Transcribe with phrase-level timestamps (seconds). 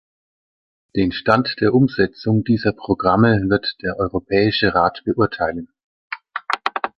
[0.95, 5.67] Den Stand der Umsetzung dieser Programme wird der Europäische Rat beurteilen.